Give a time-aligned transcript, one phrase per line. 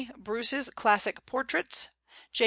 [0.17, 1.89] Bruce's Classic Portraits;
[2.33, 2.39] J.